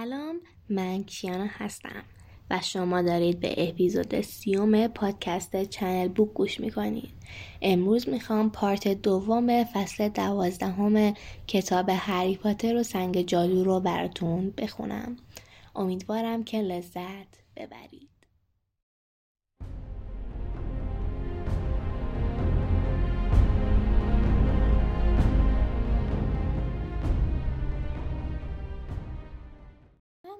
سلام 0.00 0.40
من 0.68 1.04
کیانا 1.04 1.46
هستم 1.48 2.02
و 2.50 2.60
شما 2.62 3.02
دارید 3.02 3.40
به 3.40 3.68
اپیزود 3.68 4.20
سیوم 4.20 4.86
پادکست 4.86 5.64
چنل 5.64 6.08
بوک 6.08 6.32
گوش 6.32 6.60
می‌کنید. 6.60 7.10
امروز 7.62 8.08
می‌خوام 8.08 8.50
پارت 8.50 8.88
دوم 8.88 9.64
فصل 9.64 10.08
دوازدهم 10.08 11.14
کتاب 11.46 11.90
هری 11.92 12.36
پاتر 12.36 12.76
و 12.76 12.82
سنگ 12.82 13.20
جادو 13.22 13.64
رو 13.64 13.80
براتون 13.80 14.50
بخونم. 14.50 15.16
امیدوارم 15.74 16.44
که 16.44 16.58
لذت 16.62 17.40
ببرید. 17.56 18.09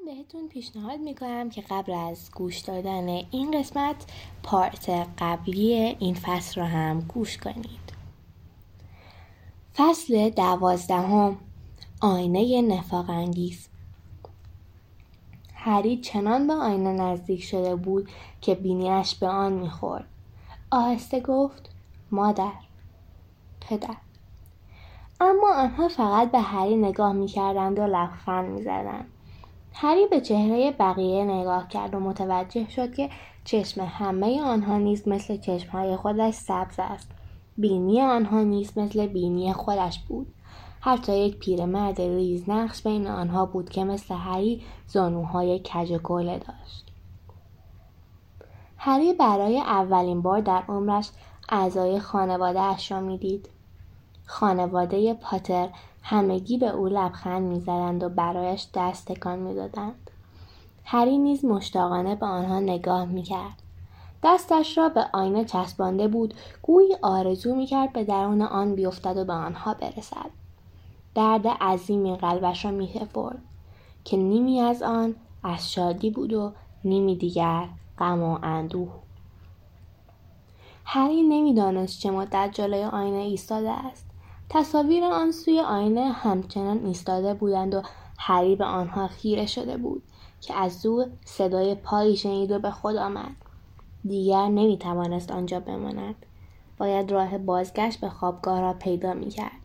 بهتون 0.07 0.49
پیشنهاد 0.49 1.01
می‌کنم 1.01 1.51
که 1.51 1.65
قبل 1.71 1.93
از 1.93 2.31
گوش 2.35 2.59
دادن 2.59 3.09
این 3.09 3.61
قسمت 3.61 3.97
پارت 4.43 4.91
قبلی 5.19 5.75
این 5.75 6.15
فصل 6.15 6.61
رو 6.61 6.67
هم 6.67 7.01
گوش 7.01 7.39
کنید. 7.39 7.93
فصل 9.77 10.31
دوازدهم 10.31 11.37
آینه 12.01 12.63
نفاق 12.63 13.11
انگیز. 13.11 13.69
هری 15.55 15.97
چنان 15.97 16.47
به 16.47 16.53
آینه 16.53 16.93
نزدیک 16.93 17.43
شده 17.43 17.77
بود 17.77 18.11
که 18.41 18.55
بینیش 18.55 19.15
به 19.15 19.29
آن 19.29 19.53
می‌خورد. 19.53 20.09
آهسته 20.71 21.21
گفت 21.21 21.71
مادر 22.11 22.53
پدر. 23.61 23.97
اما 25.21 25.55
آنها 25.55 25.89
فقط 25.89 26.31
به 26.31 26.41
هری 26.41 26.77
نگاه 26.77 27.13
می‌کردند 27.13 27.79
و 27.79 27.83
لبخند 27.83 28.51
می‌زدند. 28.51 29.07
هری 29.73 30.07
به 30.07 30.21
چهره 30.21 30.71
بقیه 30.71 31.25
نگاه 31.25 31.69
کرد 31.69 31.95
و 31.95 32.01
متوجه 32.01 32.69
شد 32.69 32.95
که 32.95 33.11
چشم 33.45 33.81
همه 33.81 34.43
آنها 34.43 34.79
نیز 34.79 35.09
مثل 35.09 35.37
چشمهای 35.37 35.97
خودش 35.97 36.35
سبز 36.35 36.75
است. 36.79 37.11
بینی 37.57 38.01
آنها 38.01 38.43
نیز 38.43 38.79
مثل 38.79 39.07
بینی 39.07 39.53
خودش 39.53 39.99
بود. 39.99 40.35
حتی 40.81 41.19
یک 41.19 41.39
پیرمرد 41.39 42.01
ریزنقش 42.01 42.83
بین 42.83 43.07
آنها 43.07 43.47
بود 43.47 43.71
که 43.71 43.85
مثل 43.85 44.15
هری 44.15 44.63
زانوهای 44.87 45.59
کج 45.59 45.93
گله 45.93 46.39
داشت. 46.39 46.87
هری 48.77 49.13
برای 49.13 49.61
اولین 49.61 50.23
بار 50.23 50.41
در 50.41 50.63
عمرش 50.69 51.11
اعضای 51.49 52.01
خانواده 52.01 52.61
اش 52.61 52.93
را 52.93 53.01
می‌دید. 53.01 53.49
خانواده 54.27 55.15
پاتر 55.15 55.69
همگی 56.03 56.59
به 56.59 56.69
او 56.69 56.89
لبخند 56.89 57.43
می‌زدند 57.43 58.03
و 58.03 58.09
برایش 58.09 58.67
دست 58.75 59.13
تکان 59.13 59.39
می‌دادند. 59.39 60.11
هری 60.85 61.19
نیز 61.19 61.45
مشتاقانه 61.45 62.15
به 62.15 62.27
آنها 62.27 62.61
نگاه 62.61 63.05
می‌کرد. 63.05 63.63
دستش 64.23 64.79
را 64.79 64.89
به 64.89 65.07
آینه 65.13 65.45
چسبانده 65.45 66.09
بود 66.09 66.35
گویی 66.63 66.97
آرزو 67.03 67.55
می‌کرد 67.55 67.93
به 67.93 68.05
درون 68.05 68.43
آن 68.43 68.75
بیفتد 68.75 69.17
و 69.17 69.25
به 69.25 69.33
آنها 69.33 69.75
برسد. 69.75 70.31
درد 71.15 71.47
عظیمی 71.47 72.17
قلبش 72.17 72.65
را 72.65 72.71
میسپرد 72.71 73.43
که 74.05 74.17
نیمی 74.17 74.61
از 74.61 74.83
آن 74.83 75.15
از 75.43 75.73
شادی 75.73 76.11
بود 76.11 76.33
و 76.33 76.53
نیمی 76.85 77.17
دیگر 77.17 77.69
غم 77.99 78.23
و 78.23 78.39
اندوه. 78.43 78.93
هری 80.85 81.23
نمی‌دانست 81.23 82.01
چه 82.01 82.11
مدت 82.11 82.51
جلوی 82.53 82.85
آینه 82.85 83.17
ایستاده 83.17 83.71
است. 83.71 84.10
تصاویر 84.53 85.05
آن 85.05 85.33
سوی 85.33 85.61
آینه 85.61 86.13
همچنان 86.13 86.87
ایستاده 86.87 87.35
بودند 87.35 87.75
و 87.75 87.83
هری 88.19 88.57
به 88.57 88.65
آنها 88.65 89.09
خیره 89.09 89.47
شده 89.47 89.77
بود 89.77 90.03
که 90.41 90.55
از 90.55 90.83
دور 90.83 91.07
صدای 91.25 91.75
پایی 91.75 92.17
شنید 92.17 92.51
و 92.51 92.59
به 92.59 92.71
خود 92.71 92.97
آمد. 92.97 93.37
دیگر 94.05 94.49
نمی‌توانست 94.49 95.31
آنجا 95.31 95.61
بماند. 95.61 96.27
باید 96.79 97.13
راه 97.13 97.39
بازگشت 97.39 98.01
به 98.01 98.09
خوابگاه 98.09 98.61
را 98.61 98.73
پیدا 98.73 99.15
می‌کرد. 99.15 99.61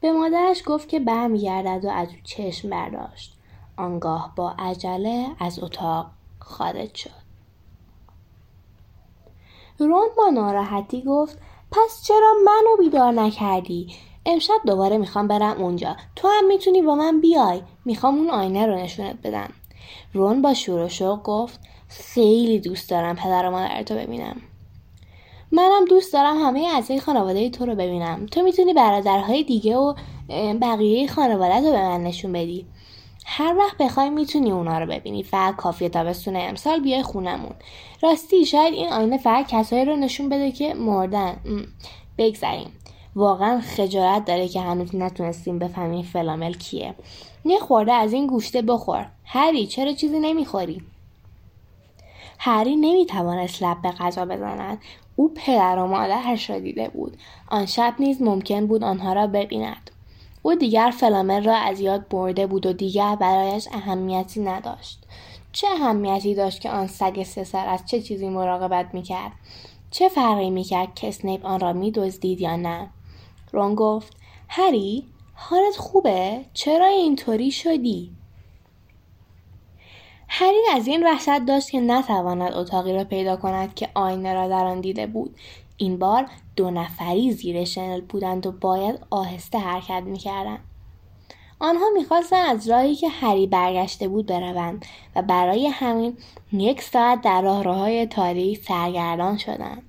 به 0.00 0.12
مادرش 0.12 0.62
گفت 0.66 0.88
که 0.88 1.00
برمیگردد 1.00 1.84
و 1.84 1.90
از 1.90 2.08
او 2.08 2.14
چشم 2.24 2.70
برداشت. 2.70 3.38
آنگاه 3.76 4.32
با 4.36 4.54
عجله 4.58 5.26
از 5.38 5.62
اتاق 5.62 6.10
خارج 6.38 6.94
شد. 6.94 7.10
رون 9.78 10.08
با 10.16 10.30
ناراحتی 10.34 11.02
گفت 11.02 11.38
پس 11.72 12.02
چرا 12.04 12.32
منو 12.44 12.76
بیدار 12.78 13.12
نکردی؟ 13.12 13.88
امشب 14.26 14.54
دوباره 14.66 14.98
می‌خوام 14.98 15.28
برم 15.28 15.62
اونجا. 15.62 15.96
تو 16.16 16.28
هم 16.28 16.46
می‌تونی 16.46 16.82
با 16.82 16.94
من 16.94 17.20
بیای. 17.20 17.62
می‌خوام 17.84 18.14
اون 18.14 18.30
آینه 18.30 18.66
رو 18.66 18.76
نشونت 18.76 19.16
بدم. 19.24 19.50
رون 20.14 20.42
با 20.42 20.54
شور 20.54 20.80
و 20.80 20.88
شوق 20.88 21.22
گفت 21.22 21.60
خیلی 21.88 22.58
دوست 22.58 22.90
دارم 22.90 23.16
پدر 23.16 23.46
و 23.46 23.50
مادر 23.50 23.82
تو 23.82 23.94
ببینم. 23.94 24.36
منم 25.52 25.84
دوست 25.84 26.12
دارم 26.12 26.36
همه 26.46 26.60
اعضای 26.74 27.00
خانواده 27.00 27.50
تو 27.50 27.66
رو 27.66 27.74
ببینم. 27.74 28.26
تو 28.26 28.42
می‌تونی 28.42 28.74
برادرهای 28.74 29.42
دیگه 29.42 29.76
و 29.76 29.94
بقیه 30.60 31.06
خانواده 31.06 31.54
رو 31.54 31.72
به 31.72 31.88
من 31.88 32.02
نشون 32.02 32.32
بدی. 32.32 32.66
هر 33.32 33.56
وقت 33.58 33.76
بخوای 33.76 34.10
می‌تونی 34.10 34.52
اونا 34.52 34.78
رو 34.78 34.86
ببینی 34.86 35.22
فقط 35.22 35.56
کافیه 35.56 35.88
تابستون 35.88 36.36
امسال 36.36 36.80
بیای 36.80 37.02
خونمون. 37.02 37.52
راستی 38.02 38.46
شاید 38.46 38.74
این 38.74 38.92
آینه 38.92 39.18
فقط 39.18 39.46
کسایی 39.48 39.84
رو 39.84 39.96
نشون 39.96 40.28
بده 40.28 40.52
که 40.52 40.74
مردن. 40.74 41.36
بگذریم. 42.18 42.72
واقعا 43.16 43.60
خجالت 43.60 44.24
داره 44.24 44.48
که 44.48 44.60
هنوز 44.60 44.94
نتونستیم 44.94 45.58
بفهمیم 45.58 46.02
فلامل 46.02 46.52
کیه. 46.52 46.94
یه 47.44 47.58
خورده 47.58 47.92
از 47.92 48.12
این 48.12 48.26
گوشته 48.26 48.62
بخور. 48.62 49.06
هری 49.24 49.66
چرا 49.66 49.92
چیزی 49.92 50.18
نمی‌خوری؟ 50.18 50.82
هری 52.38 52.76
نمی‌توانست 52.76 53.62
لب 53.62 53.82
به 53.82 53.90
غذا 53.90 54.24
بزند. 54.24 54.78
او 55.16 55.34
پدر 55.34 55.78
و 55.78 55.86
مادرش 55.86 56.50
را 56.50 56.58
دیده 56.58 56.88
بود. 56.88 57.16
آن 57.48 57.66
شب 57.66 57.94
نیز 57.98 58.22
ممکن 58.22 58.66
بود 58.66 58.84
آنها 58.84 59.12
را 59.12 59.26
ببیند. 59.26 59.89
او 60.42 60.54
دیگر 60.54 60.92
فلامل 60.98 61.44
را 61.44 61.56
از 61.56 61.80
یاد 61.80 62.08
برده 62.08 62.46
بود 62.46 62.66
و 62.66 62.72
دیگر 62.72 63.16
برایش 63.16 63.68
اهمیتی 63.72 64.40
نداشت. 64.40 64.98
چه 65.52 65.68
اهمیتی 65.68 66.34
داشت 66.34 66.60
که 66.60 66.70
آن 66.70 66.86
سگ 66.86 67.22
سه 67.22 67.58
از 67.58 67.86
چه 67.86 68.00
چیزی 68.00 68.28
مراقبت 68.28 68.94
می‌کرد؟ 68.94 69.32
چه 69.90 70.08
فرقی 70.08 70.50
می‌کرد 70.50 70.94
که 70.94 71.08
اسنیپ 71.08 71.46
آن 71.46 71.60
را 71.60 71.72
میدزدید 71.72 72.40
یا 72.40 72.56
نه؟ 72.56 72.90
رون 73.52 73.74
گفت 73.74 74.16
هری 74.48 75.06
حالت 75.34 75.76
خوبه؟ 75.76 76.44
چرا 76.54 76.86
اینطوری 76.86 77.50
شدی؟ 77.50 78.10
هری 80.28 80.60
از 80.74 80.86
این 80.86 81.06
وحشت 81.06 81.44
داشت 81.46 81.70
که 81.70 81.80
نتواند 81.80 82.52
اتاقی 82.52 82.92
را 82.92 83.04
پیدا 83.04 83.36
کند 83.36 83.74
که 83.74 83.88
آینه 83.94 84.34
را 84.34 84.48
در 84.48 84.64
آن 84.64 84.80
دیده 84.80 85.06
بود. 85.06 85.36
این 85.80 85.98
بار 85.98 86.26
دو 86.56 86.70
نفری 86.70 87.32
زیر 87.32 87.64
شنل 87.64 88.00
بودند 88.00 88.46
و 88.46 88.52
باید 88.52 89.06
آهسته 89.10 89.58
حرکت 89.58 90.02
می‌کردند. 90.06 90.58
آنها 91.58 91.84
می‌خواستند 91.94 92.56
از 92.56 92.68
راهی 92.68 92.94
که 92.96 93.08
هری 93.08 93.46
برگشته 93.46 94.08
بود 94.08 94.26
بروند 94.26 94.86
و 95.16 95.22
برای 95.22 95.66
همین 95.66 96.16
یک 96.52 96.82
ساعت 96.82 97.20
در 97.20 97.42
راهروهای 97.42 98.06
تاریک 98.06 98.64
سرگردان 98.64 99.36
شدند. 99.36 99.82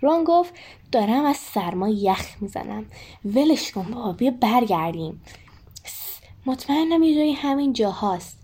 رون 0.00 0.24
گفت 0.24 0.54
دارم 0.92 1.24
از 1.24 1.36
سرما 1.36 1.88
یخ 1.88 2.36
می‌زنم. 2.40 2.86
ولش 3.24 3.72
کن 3.72 3.90
بابا 3.90 4.12
بیا 4.12 4.32
برگردیم. 4.40 5.22
مطمئنم 6.46 7.02
یه 7.02 7.14
جایی 7.14 7.32
همین 7.32 7.72
جاهاست 7.72 8.38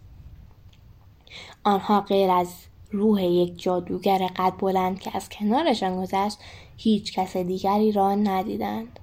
آنها 1.64 2.00
غیر 2.00 2.30
از 2.30 2.54
روح 2.90 3.24
یک 3.24 3.62
جادوگر 3.62 4.26
قد 4.36 4.52
بلند 4.58 5.00
که 5.00 5.16
از 5.16 5.28
کنارشان 5.28 6.02
گذشت 6.02 6.38
هیچ 6.80 7.12
کس 7.12 7.36
دیگری 7.36 7.92
را 7.92 8.14
ندیدند. 8.14 9.00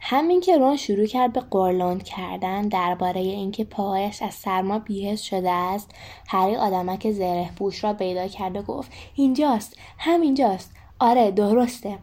همین 0.00 0.40
که 0.40 0.58
رون 0.58 0.76
شروع 0.76 1.06
کرد 1.06 1.32
به 1.32 1.40
قرلند 1.40 2.02
کردن 2.02 2.68
درباره 2.68 3.20
اینکه 3.20 3.64
پاهایش 3.64 4.22
از 4.22 4.34
سرما 4.34 4.78
بیهس 4.78 5.22
شده 5.22 5.50
است 5.50 5.90
هری 6.28 6.56
آدمک 6.56 7.10
زره 7.10 7.50
پوش 7.56 7.84
را 7.84 7.92
پیدا 7.92 8.28
کرد 8.28 8.56
و 8.56 8.62
گفت 8.62 8.92
اینجاست 9.14 9.76
همینجاست. 9.98 10.74
آره 10.98 11.30
درسته. 11.30 11.98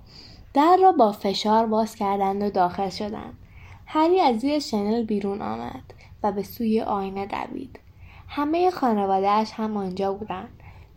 در 0.53 0.77
را 0.81 0.91
با 0.91 1.11
فشار 1.11 1.65
باز 1.65 1.95
کردند 1.95 2.43
و 2.43 2.49
داخل 2.49 2.89
شدند. 2.89 3.37
هری 3.85 4.19
از 4.19 4.39
زیر 4.39 4.59
شنل 4.59 5.03
بیرون 5.03 5.41
آمد 5.41 5.93
و 6.23 6.31
به 6.31 6.43
سوی 6.43 6.81
آینه 6.81 7.25
دوید. 7.25 7.79
همه 8.27 8.71
خانوادهاش 8.71 9.51
هم 9.51 9.77
آنجا 9.77 10.13
بودند. 10.13 10.49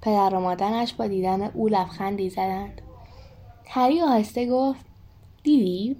پدر 0.03 0.35
و 0.35 0.41
مادرش 0.41 0.95
با 0.95 1.07
دیدن 1.07 1.43
او 1.43 1.69
لبخندی 1.69 2.31
زدند. 2.31 2.83
هری 3.75 4.01
آهسته 4.01 4.47
گفت 4.51 4.85
دیدی؟ 5.43 5.97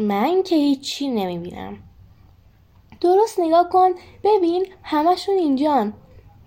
من 0.00 0.42
که 0.42 0.56
هیچی 0.56 1.08
نمی‌بینم. 1.08 1.76
درست 3.00 3.40
نگاه 3.40 3.68
کن 3.68 3.90
ببین 4.24 4.66
همشون 4.82 5.34
اینجان. 5.34 5.92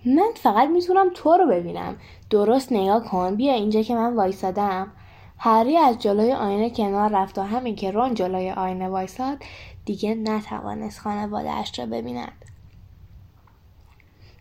من 0.04 0.30
فقط 0.34 0.68
می‌تونم 0.68 1.10
تو 1.14 1.36
رو 1.36 1.46
ببینم. 1.46 1.96
درست 2.30 2.72
نگاه 2.72 3.04
کن 3.04 3.36
بیا 3.36 3.54
اینجا 3.54 3.82
که 3.82 3.94
من 3.94 4.16
وایسادم. 4.16 4.92
هری 5.38 5.76
از 5.76 5.98
جلوی 5.98 6.32
آینه 6.32 6.70
کنار 6.70 7.10
رفت 7.10 7.38
و 7.38 7.42
همین 7.42 7.76
که 7.76 7.90
رون 7.90 8.14
جلوی 8.14 8.50
آینه 8.50 8.88
وایساد 8.88 9.38
دیگه 9.84 10.14
نتوانست 10.14 11.00
خانوادهاش 11.00 11.78
را 11.78 11.86
ببیند. 11.86 12.44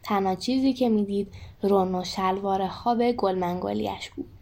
تنها 0.04 0.36
چیزی 0.36 0.74
که 0.74 0.90
می‌دید 0.90 1.34
رون 1.64 1.96
و 1.96 2.04
شلوار 2.04 2.68
خواب 2.68 3.12
گلمنگولیش 3.12 4.10
بود. 4.10 4.39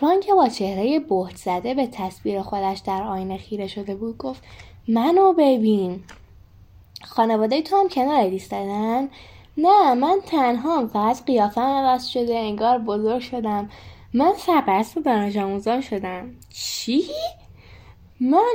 ران 0.00 0.20
که 0.20 0.34
با 0.34 0.48
چهره 0.48 0.98
بهت 0.98 1.36
زده 1.36 1.74
به 1.74 1.86
تصویر 1.86 2.42
خودش 2.42 2.78
در 2.78 3.02
آینه 3.02 3.38
خیره 3.38 3.66
شده 3.66 3.94
بود 3.94 4.18
گفت 4.18 4.42
منو 4.88 5.32
ببین. 5.32 6.02
خانواده 7.04 7.62
تو 7.62 7.76
هم 7.76 7.88
کنار 7.88 8.20
ایستادن 8.20 9.08
نه 9.56 9.94
من 9.94 10.20
تنها 10.26 10.86
فقط 10.86 11.24
قیافم 11.24 11.60
عوض 11.60 12.06
شده 12.06 12.38
انگار 12.38 12.78
بزرگ 12.78 13.20
شدم. 13.20 13.70
من 14.14 14.32
سرپرست 14.36 14.98
دانش 14.98 15.36
آموزان 15.36 15.80
شدم. 15.80 16.30
چی؟ 16.50 17.04
من 18.20 18.54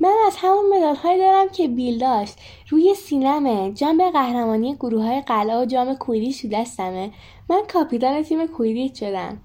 من 0.00 0.14
از 0.26 0.36
همون 0.38 0.76
مدال 0.76 0.96
هایی 0.96 1.18
دارم 1.18 1.48
که 1.48 1.68
بیل 1.68 1.98
داشت. 1.98 2.38
روی 2.68 2.94
سینمه 2.94 3.72
جام 3.72 4.10
قهرمانی 4.10 4.74
گروه 4.74 5.02
های 5.02 5.20
قلعه 5.20 5.62
و 5.62 5.64
جام 5.64 5.94
کویریش 5.94 6.46
دستمه. 6.52 7.10
من 7.48 7.62
کاپیتان 7.72 8.22
تیم 8.22 8.46
کویریچ 8.46 9.00
شدم. 9.00 9.38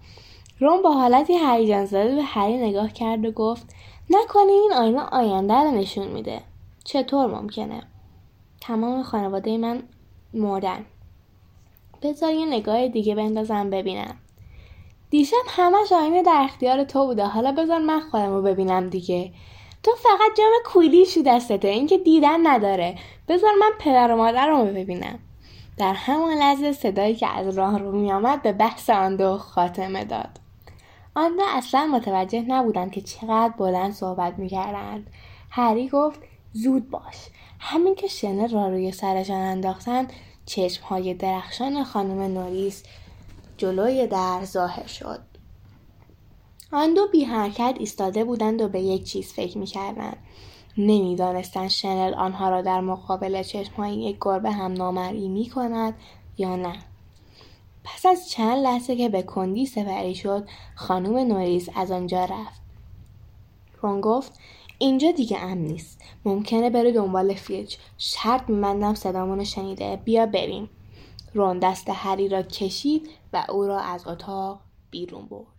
روم 0.59 0.81
با 0.81 0.91
حالتی 0.91 1.33
هیجان 1.33 1.85
زده 1.85 2.15
به 2.15 2.23
هری 2.23 2.57
نگاه 2.57 2.93
کرد 2.93 3.25
و 3.25 3.31
گفت 3.31 3.75
نکنه 4.09 4.51
این 4.51 4.73
آینه 4.73 5.01
آینده 5.01 5.53
رو 5.53 5.71
نشون 5.71 6.07
میده. 6.07 6.41
چطور 6.83 7.27
ممکنه؟ 7.27 7.83
تمام 8.61 9.03
خانواده 9.03 9.57
من 9.57 9.83
مردن. 10.33 10.85
بذار 12.01 12.33
یه 12.33 12.45
نگاه 12.45 12.87
دیگه 12.87 13.15
بندازم 13.15 13.69
ببینم. 13.69 14.15
دیشب 15.09 15.37
همش 15.47 15.91
آینه 15.91 16.23
در 16.23 16.41
اختیار 16.43 16.83
تو 16.83 17.05
بوده. 17.05 17.25
حالا 17.25 17.51
بذار 17.51 17.79
من 17.79 17.99
خودم 17.99 18.33
رو 18.33 18.41
ببینم 18.41 18.89
دیگه. 18.89 19.31
تو 19.83 19.91
فقط 19.91 20.37
جام 20.37 20.51
کویلیشو 20.65 21.21
دستته. 21.21 21.67
اینکه 21.67 21.97
دیدن 21.97 22.47
نداره. 22.47 22.95
بذار 23.27 23.51
من 23.59 23.71
پدر 23.79 24.11
و 24.11 24.15
مادر 24.15 24.47
رو 24.47 24.65
ببینم. 24.65 25.19
در 25.77 25.93
همان 25.93 26.37
لحظه 26.37 26.71
صدایی 26.71 27.15
که 27.15 27.27
از 27.27 27.57
راه 27.57 27.79
رو 27.79 27.91
میآمد 27.91 28.41
به 28.41 28.51
بحث 28.51 28.89
آن 28.89 29.15
دو 29.15 29.37
خاتمه 29.37 30.05
داد. 30.05 30.44
آن 31.15 31.35
دو 31.35 31.43
اصلا 31.47 31.85
متوجه 31.85 32.41
نبودند 32.41 32.91
که 32.91 33.01
چقدر 33.01 33.53
بلند 33.57 33.93
صحبت 33.93 34.39
می‌کردند. 34.39 35.09
هری 35.49 35.89
گفت 35.89 36.19
زود 36.53 36.89
باش. 36.89 37.15
همین 37.59 37.95
که 37.95 38.07
شنه 38.07 38.47
را 38.47 38.67
روی 38.67 38.91
سرشان 38.91 39.41
انداختند 39.41 40.13
چشمهای 40.45 41.13
درخشان 41.13 41.83
خانم 41.83 42.21
نوریس 42.21 42.83
جلوی 43.57 44.07
در 44.07 44.39
ظاهر 44.43 44.87
شد. 44.87 45.19
آن 46.71 46.93
دو 46.93 47.07
بی 47.11 47.23
حرکت 47.23 47.75
ایستاده 47.79 48.23
بودند 48.23 48.61
و 48.61 48.67
به 48.67 48.81
یک 48.81 49.03
چیز 49.03 49.33
فکر 49.33 49.57
می‌کردند. 49.57 50.17
نمی‌دانستند 50.77 51.69
شنل 51.69 52.13
آنها 52.13 52.49
را 52.49 52.61
در 52.61 52.81
مقابل 52.81 53.43
چشمهای 53.43 53.95
یک 53.95 54.17
گربه 54.21 54.51
هم 54.51 54.73
نامرئی 54.73 55.29
می 55.29 55.49
کند 55.49 55.93
یا 56.37 56.55
نه. 56.55 56.75
پس 57.85 58.05
از 58.05 58.29
چند 58.29 58.57
لحظه 58.57 58.95
که 58.95 59.09
به 59.09 59.23
کندی 59.23 59.65
سپری 59.65 60.15
شد 60.15 60.47
خانم 60.75 61.17
نوریس 61.17 61.69
از 61.75 61.91
آنجا 61.91 62.25
رفت. 62.25 62.61
رون 63.81 64.01
گفت 64.01 64.39
اینجا 64.77 65.11
دیگه 65.11 65.37
امن 65.37 65.57
نیست. 65.57 66.01
ممکنه 66.25 66.69
بره 66.69 66.91
دنبال 66.91 67.33
فیلچ. 67.33 67.77
شرط 67.97 68.49
میمندم 68.49 68.93
صدامونو 68.93 69.43
شنیده. 69.43 69.95
بیا 69.95 70.25
بریم. 70.25 70.69
رون 71.33 71.59
دست 71.59 71.89
هری 71.89 72.29
را 72.29 72.41
کشید 72.41 73.09
و 73.33 73.45
او 73.49 73.63
را 73.63 73.79
از 73.79 74.07
اتاق 74.07 74.59
بیرون 74.91 75.25
برد. 75.25 75.54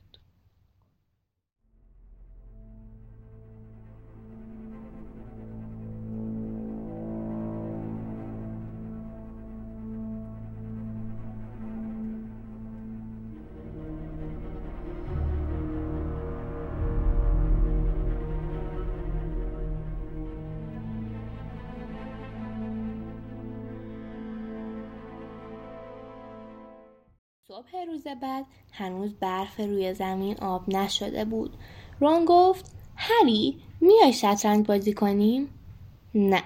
صبح 27.56 27.84
روز 27.86 28.04
بعد 28.22 28.46
هنوز 28.72 29.14
برف 29.14 29.60
روی 29.60 29.94
زمین 29.94 30.36
آب 30.38 30.68
نشده 30.68 31.24
بود. 31.24 31.56
رون 32.00 32.24
گفت 32.24 32.72
هری 32.96 33.58
میای 33.80 34.12
شطرنج 34.12 34.66
بازی 34.66 34.92
کنیم؟ 34.92 35.48
نه. 36.14 36.42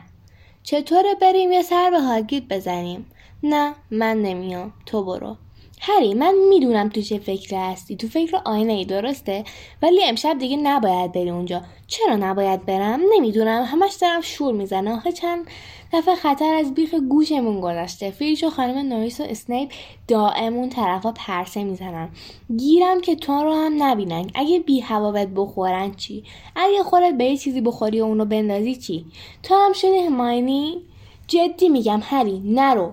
چطوره 0.63 1.15
بریم 1.21 1.53
یه 1.53 1.63
سر 1.63 1.91
به 1.91 2.01
هاگید 2.01 2.49
بزنیم؟ 2.49 3.07
نه 3.43 3.75
من 3.91 4.23
نمیام. 4.23 4.73
تو 4.87 5.05
برو. 5.05 5.37
هری 5.83 6.15
من 6.15 6.35
می‌دونم 6.49 6.89
تو 6.89 7.03
چه 7.03 7.19
فکر 7.19 7.57
هستی. 7.57 7.97
تو 7.97 8.09
فکر 8.09 8.37
آینه 8.45 8.73
ای 8.73 8.85
درسته؟ 8.85 9.45
ولی 9.83 10.05
امشب 10.05 10.39
دیگه 10.39 10.57
نباید 10.57 11.13
بری 11.13 11.31
اونجا. 11.31 11.63
چرا 11.87 12.17
نباید 12.17 12.67
برم؟ 12.67 13.01
نمی‌دونم. 13.15 13.65
همش 13.67 13.95
دارم 13.95 14.21
شور 14.21 14.55
می‌زنه 14.55 14.97
آخه 14.97 15.13
چند 15.13 15.47
دفعه 15.93 16.15
خطر 16.15 16.55
از 16.55 16.75
بیخ 16.75 16.95
گوشمون 16.95 17.61
گذشته. 17.61 18.11
فیش 18.11 18.45
و 18.45 18.51
خانم 18.51 18.79
نوریس 18.93 19.21
و 19.21 19.25
اسنیپ 19.25 19.71
دائم 20.09 20.55
اون 20.55 20.69
طرفا 20.69 21.13
پرسه 21.13 21.65
می‌زنن. 21.65 22.09
گیرم 22.57 23.01
که 23.01 23.17
تو 23.17 23.33
رو 23.33 23.53
هم 23.53 23.83
نبینن. 23.83 24.31
اگه 24.35 24.59
بی 24.59 24.81
هوابت 24.81 25.29
بخورن 25.29 25.95
چی؟ 25.95 26.25
اگه 26.57 26.83
خودت 26.83 27.15
به 27.19 27.25
یه 27.25 27.37
چیزی 27.37 27.61
بخوری 27.61 28.01
و 28.01 28.05
اونو 28.05 28.25
بندازی 28.25 28.75
چی؟ 28.75 29.07
تو 29.43 29.55
هم 29.55 29.73
شده 29.73 30.07
هماینی؟ 30.07 30.83
جدی 31.27 31.69
میگم 31.69 32.01
هری 32.03 32.43
نرو. 32.45 32.93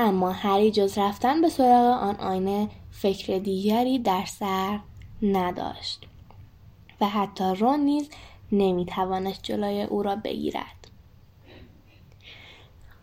اما 0.00 0.30
هری 0.30 0.70
جز 0.70 0.98
رفتن 0.98 1.40
به 1.40 1.48
سراغ 1.48 2.02
آن 2.02 2.16
آینه 2.16 2.68
فکر 2.90 3.38
دیگری 3.38 3.98
در 3.98 4.24
سر 4.24 4.78
نداشت 5.22 6.06
و 7.00 7.08
حتی 7.08 7.44
رون 7.44 7.80
نیز 7.80 8.10
نمی‌توانست 8.52 9.42
جلوی 9.42 9.82
او 9.82 10.02
را 10.02 10.16
بگیرد. 10.16 10.88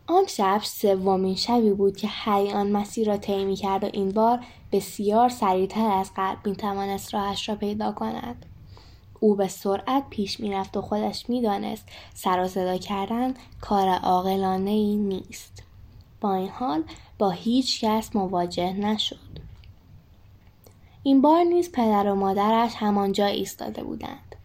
آن 0.08 0.28
شب 0.28 0.62
سومین 0.64 1.36
شبی 1.36 1.70
بود 1.70 1.98
که 1.98 2.08
هری 2.08 2.52
آن 2.52 2.72
مسیر 2.72 3.08
را 3.08 3.18
طی 3.18 3.56
کرد 3.56 3.84
و 3.84 3.90
این 3.94 4.12
بار 4.12 4.40
بسیار 4.72 5.30
سریعتر 5.30 5.92
از 5.92 6.12
قبل 6.18 6.50
می‌توانست 6.50 7.14
راهش 7.14 7.50
را 7.50 7.56
پیدا 7.56 7.92
کند. 7.92 8.46
او 9.20 9.36
به 9.36 9.48
سرعت 9.48 10.04
پیش 10.10 10.40
می‌رفت 10.40 10.78
و 10.78 10.82
خودش 10.82 11.30
می‌دانست 11.30 11.86
سر 12.14 12.44
و 12.44 12.48
صدا 12.48 12.78
کردن 12.78 13.34
کار 13.62 13.90
عاقلانه 13.90 14.72
ای 14.72 14.96
نیست. 14.96 15.67
با 16.22 16.34
این 16.34 16.50
حال 16.50 16.84
با 17.18 17.30
هیچ 17.30 17.84
کس 17.84 18.16
مواجه 18.16 18.74
نشد. 18.74 19.48
این 21.04 21.22
بار 21.22 21.44
نیز 21.44 21.72
پدر 21.72 22.08
و 22.08 22.16
مادرش 22.16 22.76
همانجا 22.76 23.26
ایستاده 23.26 23.84
بودند 23.84 24.36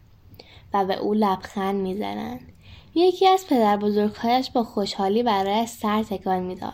و 0.75 0.85
به 0.85 0.97
او 0.97 1.15
لبخند 1.15 1.81
می‌زنند 1.81 2.53
یکی 2.95 3.29
از 3.29 3.47
پدر 3.47 3.77
بزرگهایش 3.77 4.51
با 4.51 4.65
خوشحالی 4.65 5.23
برایش 5.23 5.69
سر 5.69 6.03
تکان 6.03 6.43
می‌داد. 6.43 6.73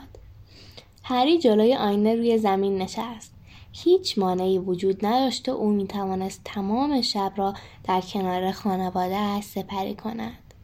هری 1.04 1.38
جلوی 1.38 1.74
آینه 1.74 2.14
روی 2.14 2.38
زمین 2.38 2.82
نشست. 2.82 3.34
هیچ 3.72 4.18
مانعی 4.18 4.58
وجود 4.58 5.06
نداشت 5.06 5.48
و 5.48 5.52
او 5.52 5.70
می‌توانست 5.70 6.40
تمام 6.44 7.00
شب 7.00 7.32
را 7.36 7.54
در 7.84 8.00
کنار 8.00 8.52
خانواده 8.52 9.40
سپری 9.40 9.94
کند. 9.94 10.54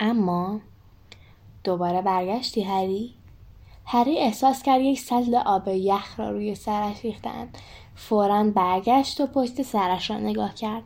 اما 0.00 0.60
دوباره 1.64 2.02
برگشتی 2.02 2.62
هری؟ 2.62 3.14
هری 3.84 4.18
احساس 4.18 4.62
کرد 4.62 4.80
یک 4.80 5.00
سطل 5.00 5.34
آب 5.34 5.68
یخ 5.68 6.20
را 6.20 6.30
روی 6.30 6.54
سرش 6.54 7.04
ریختند 7.04 7.58
فورا 7.94 8.44
برگشت 8.44 9.20
و 9.20 9.26
پشت 9.26 9.62
سرش 9.62 10.10
را 10.10 10.18
نگاه 10.18 10.54
کرد. 10.54 10.82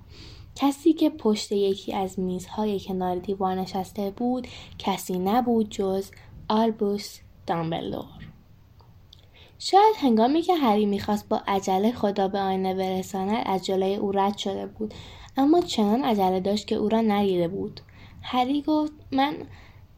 کسی 0.57 0.93
که 0.93 1.11
پشت 1.11 1.53
یکی 1.53 1.93
از 1.93 2.19
میزهای 2.19 2.81
کنار 2.81 3.17
دیوار 3.17 3.55
نشسته 3.55 4.11
بود 4.11 4.49
کسی 4.79 5.19
نبود 5.19 5.71
جز 5.71 6.11
آلبوس 6.49 7.19
دامبلدور. 7.47 8.05
شاید 9.59 9.95
هنگامی 9.99 10.43
که 10.43 10.55
هری 10.55 10.87
می‌خواست 10.87 11.29
با 11.29 11.41
عجله 11.47 11.93
خدا 11.93 12.29
به 12.29 12.39
آینه 12.39 12.75
برساند 12.75 13.43
از 13.47 13.67
جلوی 13.67 13.95
او 13.95 14.13
رد 14.13 14.39
شده 14.39 14.67
بود. 14.67 14.95
اما 15.37 15.61
چنان 15.61 16.05
عجله 16.05 16.41
داشت 16.41 16.67
که 16.67 16.75
او 16.75 16.89
را 16.89 17.01
ندیده 17.01 17.49
بود. 17.49 17.81
هری 18.23 18.63
گفت 18.63 18.93
من 19.13 19.37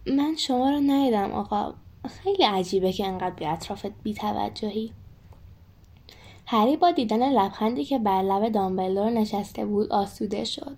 من 0.06 0.36
شما 0.36 0.70
را 0.70 0.78
ندیدم 0.78 1.32
آقا. 1.32 1.74
خیلی 2.06 2.44
عجیبه 2.44 2.92
که 2.92 3.06
انقدر 3.06 3.34
به 3.34 3.48
اطرافت 3.52 4.02
بیتوجهی 4.02 4.92
هری 6.46 6.76
با 6.76 6.90
دیدن 6.90 7.32
لبخندی 7.32 7.84
که 7.84 7.98
بر 7.98 8.22
لب 8.22 8.48
دامبلدور 8.48 9.10
نشسته 9.10 9.66
بود 9.66 9.92
آسوده 9.92 10.44
شد. 10.44 10.76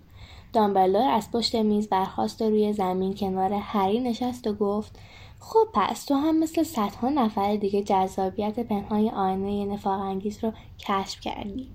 دامبلدور 0.52 1.08
از 1.08 1.30
پشت 1.30 1.54
میز 1.54 1.88
برخواست 1.88 2.42
و 2.42 2.50
روی 2.50 2.72
زمین 2.72 3.14
کنار 3.14 3.52
هری 3.52 4.00
نشست 4.00 4.46
و 4.46 4.52
گفت 4.52 4.98
خب 5.38 5.68
پس 5.74 6.04
تو 6.04 6.14
هم 6.14 6.38
مثل 6.38 6.62
صدها 6.62 7.08
نفر 7.08 7.56
دیگه 7.56 7.82
جذابیت 7.82 8.60
پنهای 8.60 9.10
آینه 9.10 9.64
نفاق 9.64 10.00
انگیز 10.00 10.44
رو 10.44 10.52
کشف 10.78 11.20
کردی. 11.20 11.70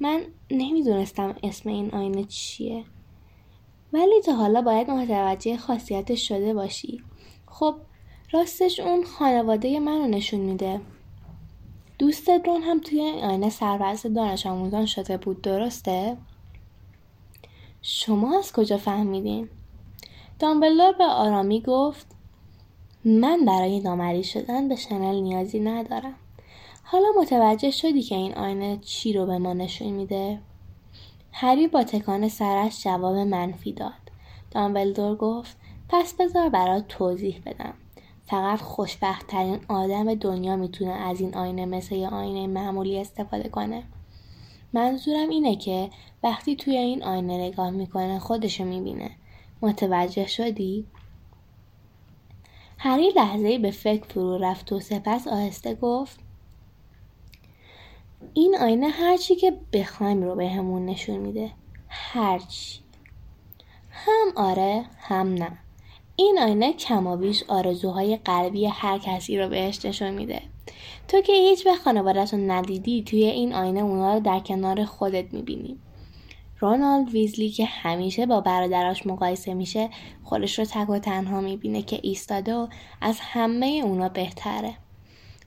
من 0.00 0.22
نمی‌دونستم 0.50 1.34
اسم 1.42 1.68
این 1.68 1.90
آینه 1.90 2.24
چیه. 2.24 2.84
ولی 3.92 4.20
تا 4.26 4.32
حالا 4.32 4.62
باید 4.62 4.90
متوجه 4.90 5.56
خاصیتش 5.56 6.28
شده 6.28 6.54
باشی. 6.54 7.02
خب 7.46 7.74
راستش 8.32 8.80
اون 8.80 9.04
خانواده 9.04 9.80
منو 9.80 10.06
نشون 10.06 10.40
میده 10.40 10.80
دوستت 11.98 12.42
رون 12.46 12.62
هم 12.62 12.80
توی 12.80 13.00
این 13.00 13.24
آینه 13.24 13.50
سرپرست 13.50 14.06
دانش 14.06 14.46
آموزان 14.46 14.86
شده 14.86 15.16
بود 15.16 15.42
درسته؟ 15.42 16.16
شما 17.82 18.38
از 18.38 18.52
کجا 18.52 18.76
فهمیدین؟ 18.76 19.48
دامبلور 20.38 20.92
به 20.92 21.04
آرامی 21.04 21.60
گفت 21.60 22.06
من 23.04 23.44
برای 23.44 23.80
نامری 23.80 24.24
شدن 24.24 24.68
به 24.68 24.76
شنل 24.76 25.20
نیازی 25.20 25.60
ندارم 25.60 26.14
حالا 26.82 27.06
متوجه 27.20 27.70
شدی 27.70 28.02
که 28.02 28.14
این 28.14 28.34
آینه 28.34 28.78
چی 28.82 29.12
رو 29.12 29.26
به 29.26 29.38
ما 29.38 29.52
نشون 29.52 29.88
میده؟ 29.88 30.38
هری 31.32 31.68
با 31.68 31.84
تکان 31.84 32.28
سرش 32.28 32.84
جواب 32.84 33.16
منفی 33.16 33.72
داد. 33.72 33.92
دامبلدور 34.50 35.16
گفت 35.16 35.56
پس 35.88 36.14
بذار 36.14 36.48
برات 36.48 36.88
توضیح 36.88 37.42
بدم. 37.46 37.74
فقط 38.30 38.60
خوشبختترین 38.60 39.60
آدم 39.68 40.14
دنیا 40.14 40.56
می‌تونه 40.56 40.92
از 40.92 41.20
این 41.20 41.34
آینه 41.34 41.66
مثل 41.66 41.94
یه 41.94 42.08
آینه 42.08 42.46
معمولی 42.46 43.00
استفاده 43.00 43.48
کنه. 43.48 43.82
منظورم 44.72 45.28
اینه 45.28 45.56
که 45.56 45.90
وقتی 46.22 46.56
توی 46.56 46.76
این 46.76 47.02
آینه 47.02 47.38
نگاه 47.38 47.70
می‌کنه 47.70 48.18
خودشو 48.18 48.64
می‌بینه. 48.64 49.10
متوجه 49.62 50.26
شدی؟ 50.26 50.86
هری 52.78 53.10
لحظه 53.10 53.58
به 53.58 53.70
فکر 53.70 54.04
فرو 54.04 54.38
رفت 54.38 54.72
و 54.72 54.80
سپس 54.80 55.28
آهسته 55.28 55.74
گفت 55.74 56.20
این 58.34 58.56
آینه 58.60 58.88
هرچی 58.88 59.36
که 59.36 59.60
بخوایم 59.72 60.22
رو 60.22 60.34
بهمون 60.34 60.86
به 60.86 60.92
نشون 60.92 61.16
میده 61.16 61.50
هرچی 61.88 62.80
هم 63.90 64.32
آره 64.36 64.84
هم 64.98 65.34
نه 65.34 65.58
این 66.20 66.38
آینه 66.38 66.72
کمابیش 66.72 67.44
آرزوهای 67.48 68.16
قلبی 68.16 68.66
هر 68.66 68.98
کسی 68.98 69.38
رو 69.38 69.48
بهش 69.48 69.84
نشون 69.84 70.10
میده. 70.10 70.42
تو 71.08 71.20
که 71.20 71.32
هیچ 71.32 71.64
به 71.64 71.74
خانوادت 71.74 72.34
رو 72.34 72.40
ندیدی 72.40 73.02
توی 73.02 73.24
این 73.24 73.54
آینه 73.54 73.80
اونا 73.80 74.14
رو 74.14 74.20
در 74.20 74.40
کنار 74.40 74.84
خودت 74.84 75.34
می‌بینی. 75.34 75.78
رونالد 76.58 77.08
ویزلی 77.08 77.50
که 77.50 77.64
همیشه 77.64 78.26
با 78.26 78.40
برادراش 78.40 79.06
مقایسه 79.06 79.54
میشه 79.54 79.90
خودش 80.24 80.58
رو 80.58 80.64
تک 80.64 80.90
و 80.90 80.98
تنها 80.98 81.40
می‌بینه 81.40 81.82
که 81.82 82.00
ایستاده 82.02 82.54
و 82.54 82.66
از 83.00 83.18
همه 83.20 83.80
اونا 83.84 84.08
بهتره. 84.08 84.74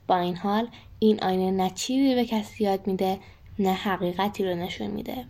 با 0.08 0.16
این 0.16 0.36
حال 0.36 0.68
این 0.98 1.24
آینه 1.24 1.50
نه 1.50 1.70
چیزی 1.70 2.14
به 2.14 2.24
کسی 2.24 2.64
یاد 2.64 2.86
میده 2.86 3.18
نه 3.58 3.72
حقیقتی 3.72 4.44
رو 4.44 4.54
نشون 4.54 4.86
میده. 4.86 5.24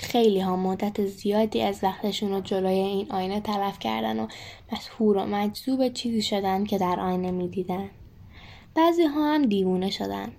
خیلی 0.00 0.40
ها 0.40 0.56
مدت 0.56 1.06
زیادی 1.06 1.62
از 1.62 1.80
وقتشون 1.82 2.32
رو 2.32 2.40
جلوی 2.40 2.78
این 2.78 3.12
آینه 3.12 3.40
تلف 3.40 3.78
کردن 3.78 4.20
و 4.20 4.26
مسهور 4.72 5.16
و 5.16 5.26
مجذوب 5.26 5.88
چیزی 5.88 6.22
شدن 6.22 6.64
که 6.64 6.78
در 6.78 7.00
آینه 7.00 7.30
می‌دیدن. 7.30 7.90
بعضی 8.74 9.04
ها 9.04 9.34
هم 9.34 9.42
دیوونه 9.42 9.90
شدن 9.90 10.32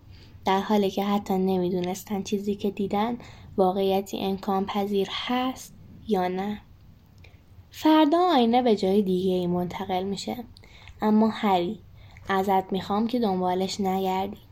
در 0.46 0.60
حالی 0.60 0.92
که 0.92 1.04
حتی 1.04 1.34
نمی‌دونستن 1.34 2.24
چیزی 2.24 2.56
که 2.56 2.72
دیدن 2.72 3.18
واقعیتی 3.58 4.20
امکان 4.20 4.66
پذیر 4.66 5.08
هست 5.12 5.74
یا 6.08 6.28
نه. 6.28 6.62
فردا 7.72 8.18
آینه 8.18 8.62
به 8.62 8.75
جای 8.75 9.01
دیگه 9.01 9.32
ای 9.32 9.48
منتقل 9.48 10.04
میشه. 10.04 10.44
اما 11.01 11.30
هری 11.30 11.80
ازت 12.30 12.72
می‌خوام 12.72 13.08
که 13.08 13.20
دنبالش 13.20 13.82
نگردی. 13.82 14.49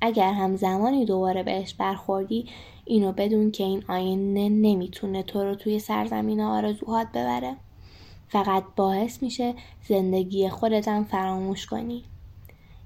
اگر 0.00 0.32
هم 0.32 0.56
زمانی 0.56 1.04
دوباره 1.04 1.42
بهش 1.42 1.74
برخوردی 1.74 2.46
اینو 2.84 3.12
بدون 3.12 3.50
که 3.50 3.64
این 3.64 3.84
آینه 3.88 4.48
نمی‌تونه 4.48 5.22
تو 5.22 5.44
رو 5.44 5.54
توی 5.54 5.78
سرزمین 5.78 6.40
آرزوهات 6.40 7.08
ببره. 7.08 7.56
فقط 8.28 8.64
باعث 8.76 9.22
میشه 9.22 9.54
زندگی 9.88 10.48
خودتم 10.48 11.04
فراموش 11.04 11.66
کنی. 11.66 12.04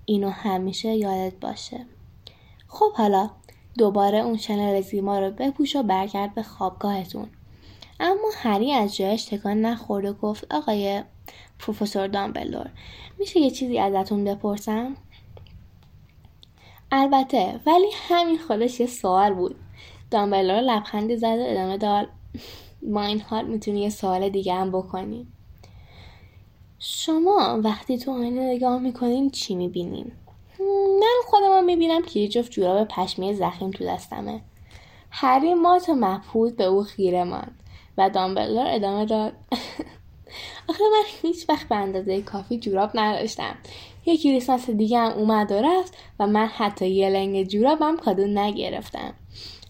اینو 0.05 0.31
همیشه 0.31 0.89
یادت 0.89 1.35
باشه. 1.41 1.87
خب 2.69 2.93
حالا 2.93 3.31
دوباره 3.79 4.19
اون 4.19 4.37
شنل 4.37 4.81
زیما 4.81 5.19
رو 5.19 5.31
بپوش 5.31 5.77
و 5.77 5.83
برگرد 5.83 6.35
به 6.35 6.43
خوابگاهتون. 6.43 7.29
اما 8.01 8.31
هری 8.35 8.73
از 8.73 8.97
جایش 8.97 9.25
تکان 9.25 9.61
نخورد 9.61 10.05
و 10.05 10.13
گفت 10.13 10.55
آقای 10.55 11.03
پروفسور 11.59 12.07
دامبلور 12.07 12.71
میشه 13.19 13.41
یه 13.41 13.51
چیزی 13.51 13.79
ازتون 13.79 14.25
بپرسم؟ 14.25 14.97
البته 16.93 17.61
ولی 17.67 17.91
همین 18.09 18.39
خودش 18.39 18.81
یه 18.81 18.87
سوال 18.87 19.35
بود. 19.35 19.57
دامبلور 20.11 20.61
لبخندی 20.61 21.17
زد 21.17 21.39
و 21.39 21.45
ادامه 21.47 21.77
داد 21.77 22.09
ما 22.83 23.03
این 23.03 23.21
حال 23.21 23.45
می‌تونی 23.45 23.81
یه 23.81 23.91
سوال 23.91 24.29
دیگه 24.29 24.55
هم 24.55 24.71
بکنی 24.71 25.27
شما 26.79 27.61
وقتی 27.65 27.99
تو 27.99 28.13
آینه 28.13 28.55
نگاه 28.55 28.79
می‌کنین 28.79 29.31
چی 29.31 29.55
می‌بینین؟ 29.55 30.13
من 31.01 31.23
خودم 31.25 31.65
می‌بینم 31.65 32.03
که 32.03 32.21
یه 32.21 32.29
جفت 32.29 32.51
جوراب 32.51 32.89
پشمی 32.89 33.35
زخیم 33.35 33.71
تو 33.71 33.85
دستمه. 33.85 34.41
هری 35.11 35.55
مات 35.55 35.89
و 35.89 36.51
به 36.57 36.65
او 36.65 36.83
خیره 36.83 37.25
ماند 37.25 37.61
و 37.99 38.11
دامبلور 38.11 38.67
ادامه 38.67 39.05
داد. 39.05 39.33
آخه 40.69 40.85
من 40.93 41.03
هیچ 41.23 41.49
وقت 41.49 41.69
به 41.69 41.77
اندازه 41.77 42.23
کافی 42.23 42.59
جوراب 42.59 42.91
نداشتم. 42.95 43.55
یکی 44.07 44.31
کریسمس 44.31 44.71
دیگه 44.71 44.99
هم 44.99 45.13
اومد 45.13 45.53
و 45.53 45.55
رفت 45.55 45.97
و 46.19 46.27
من 46.27 46.47
حتی 46.47 46.89
یه 46.89 47.11
لنگ 47.11 47.43
جورابم 47.43 47.97
کادو 47.97 48.27
نگرفتم. 48.27 49.15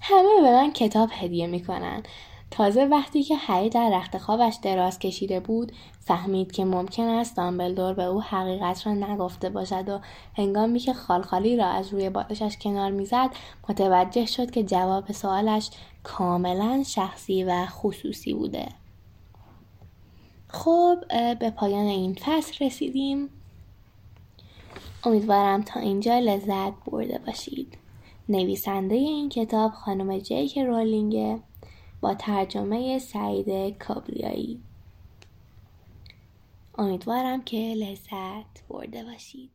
همه 0.00 0.40
به 0.42 0.52
من 0.52 0.72
کتاب 0.72 1.08
هدیه 1.12 1.46
می‌کنن. 1.46 2.02
تازه 2.50 2.84
وقتی 2.84 3.22
که 3.22 3.36
هری 3.36 3.68
در 3.68 3.90
رخت 3.90 4.18
خوابش 4.18 4.58
دراز 4.62 4.98
کشیده 4.98 5.40
بود 5.40 5.72
فهمید 6.00 6.52
که 6.52 6.64
ممکن 6.64 7.02
است 7.02 7.36
دامبلدور 7.36 7.94
به 7.94 8.04
او 8.04 8.22
حقیقت 8.22 8.86
را 8.86 8.94
نگفته 8.94 9.48
باشد 9.48 9.88
و 9.88 10.00
هنگامی 10.36 10.78
که 10.78 10.92
خالخالی 10.92 11.56
را 11.56 11.66
از 11.66 11.92
روی 11.92 12.10
بالشش 12.10 12.56
کنار 12.60 12.90
می‌زد 12.90 13.30
متوجه 13.68 14.26
شد 14.26 14.50
که 14.50 14.62
جواب 14.62 15.12
سوالش 15.12 15.70
کاملا 16.02 16.82
شخصی 16.86 17.44
و 17.44 17.66
خصوصی 17.66 18.34
بوده. 18.34 18.68
خب 20.48 20.98
به 21.40 21.50
پایان 21.50 21.86
این 21.86 22.14
فصل 22.14 22.64
رسیدیم. 22.64 23.30
امیدوارم 25.04 25.62
تا 25.62 25.80
اینجا 25.80 26.18
لذت 26.18 26.72
برده 26.86 27.18
باشید. 27.26 27.78
نویسنده 28.28 28.94
این 28.94 29.28
کتاب 29.28 29.72
خانم 29.72 30.18
جیک 30.18 30.58
رولینگه 30.58 31.40
با 32.00 32.14
ترجمه 32.14 32.98
سعید 32.98 33.78
کابلیایی. 33.78 34.60
امیدوارم 36.78 37.42
که 37.42 37.56
لذت 37.56 38.68
برده 38.68 39.04
باشید. 39.04 39.50